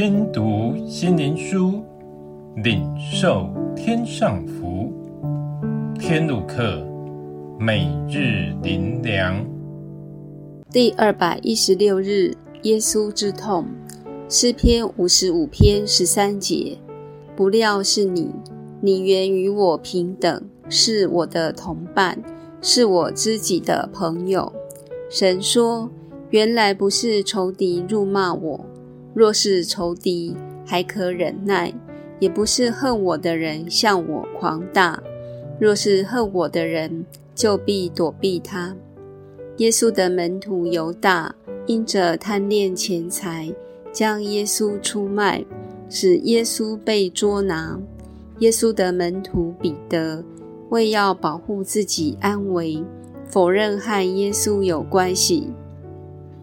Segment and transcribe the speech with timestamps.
[0.00, 1.82] 听读心灵书，
[2.62, 4.92] 领受天上福。
[5.98, 6.86] 天路客，
[7.58, 9.44] 每日灵粮。
[10.70, 12.32] 第二百一十六日，
[12.62, 13.66] 耶稣之痛。
[14.28, 16.78] 诗篇五十五篇十三节。
[17.34, 18.30] 不料是你，
[18.80, 22.22] 你原与我平等，是我的同伴，
[22.62, 24.52] 是我知己的朋友。
[25.10, 25.90] 神说：
[26.30, 28.64] 原来不是仇敌辱骂我。
[29.18, 31.74] 若是仇敌，还可忍耐；
[32.20, 35.02] 也不是恨我的人向我狂大。
[35.58, 37.04] 若是恨我的人，
[37.34, 38.76] 就必躲避他。
[39.56, 41.34] 耶稣的门徒犹大
[41.66, 43.52] 因着贪恋钱财，
[43.90, 45.44] 将耶稣出卖，
[45.90, 47.76] 使耶稣被捉拿。
[48.38, 50.22] 耶稣的门徒彼得
[50.68, 52.84] 为要保护自己安危，
[53.28, 55.48] 否认和耶稣有关系。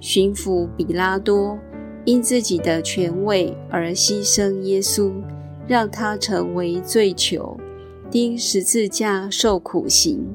[0.00, 1.58] 巡抚彼拉多。
[2.04, 5.12] 因自己的权位而牺牲耶稣，
[5.68, 7.56] 让他成为罪囚，
[8.10, 10.26] 钉十字架受苦刑。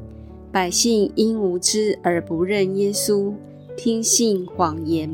[0.50, 3.34] 百姓因无知而不认耶稣，
[3.76, 5.09] 听信谎言，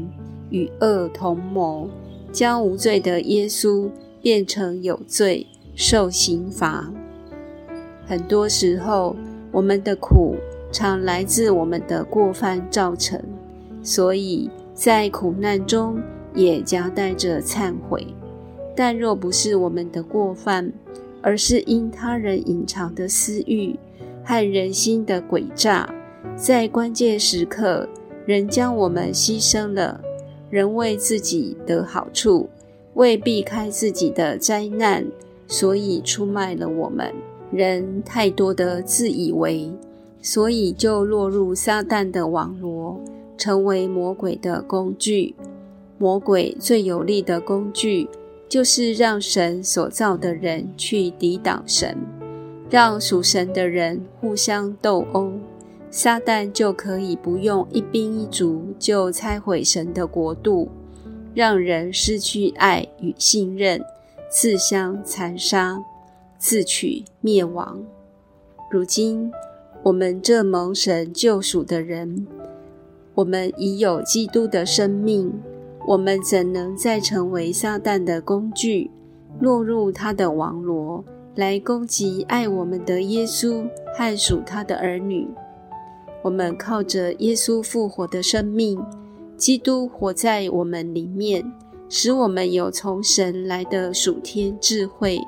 [0.52, 1.90] 与恶同谋，
[2.32, 3.90] 将无罪的耶稣
[4.22, 6.94] 变成有罪，受刑罚。
[8.06, 9.16] 很多时候，
[9.52, 10.36] 我们的苦
[10.72, 13.20] 常来自我们的过犯造成，
[13.82, 16.00] 所以在苦难中，
[16.36, 18.08] 也夹带着忏悔，
[18.76, 20.72] 但若不是我们的过犯，
[21.22, 23.78] 而是因他人隐藏的私欲
[24.24, 25.94] 和人心的诡诈，
[26.36, 27.88] 在关键时刻
[28.26, 30.02] 仍将我们牺牲了，
[30.50, 32.50] 人为自己得好处，
[32.96, 35.06] 为避开自己的灾难，
[35.48, 37.14] 所以出卖了我们。
[37.52, 39.72] 人太多的自以为，
[40.22, 43.00] 所以就落入撒旦的网罗，
[43.38, 45.36] 成为魔鬼的工具。
[46.04, 48.10] 魔鬼最有力的工具，
[48.50, 51.98] 就是让神所造的人去抵挡神，
[52.70, 55.32] 让属神的人互相斗殴，
[55.90, 60.68] 撒旦就可以不用一兵一卒就拆毁神的国度，
[61.34, 63.82] 让人失去爱与信任，
[64.30, 65.82] 自相残杀，
[66.38, 67.82] 自取灭亡。
[68.70, 69.32] 如今，
[69.84, 72.28] 我们这蒙神救赎的人，
[73.16, 75.32] 我们已有基督的生命。
[75.86, 78.90] 我们怎能再成为撒旦的工具，
[79.42, 81.04] 落入他的网罗，
[81.36, 85.28] 来攻击爱我们的耶稣和属他的儿女？
[86.22, 88.82] 我们靠着耶稣复活的生命，
[89.36, 91.44] 基督活在我们里面，
[91.90, 95.20] 使我们有从神来的属天智慧，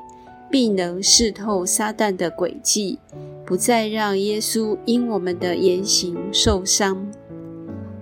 [0.49, 2.97] 必能识透撒旦的诡计，
[3.45, 7.05] 不再让耶稣因我们的言行受伤。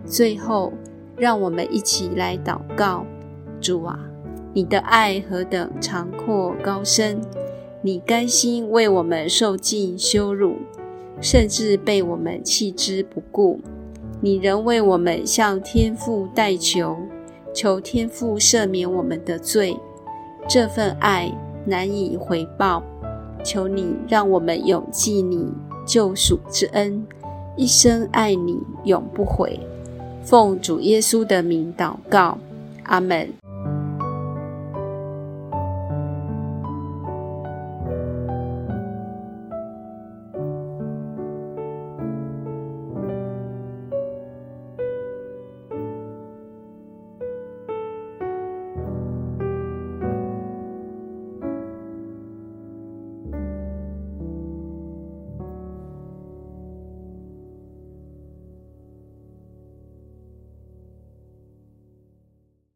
[0.05, 0.71] 最后。
[1.23, 3.05] 让我们一起来祷告：
[3.61, 3.97] 主啊，
[4.51, 7.21] 你的爱何等长阔高深！
[7.81, 10.57] 你甘心为我们受尽羞辱，
[11.21, 13.61] 甚至被我们弃之不顾，
[14.19, 16.97] 你仍为我们向天父代求，
[17.53, 19.77] 求天父赦免我们的罪。
[20.45, 21.31] 这份爱
[21.65, 22.83] 难以回报，
[23.45, 25.53] 求你让我们永记你
[25.85, 27.07] 救赎之恩，
[27.55, 29.57] 一生爱你，永不悔。
[30.23, 32.37] 奉主耶稣的名祷告，
[32.83, 33.42] 阿门。